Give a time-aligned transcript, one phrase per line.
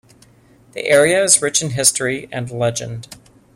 [0.71, 3.07] The area is rich in history and legend.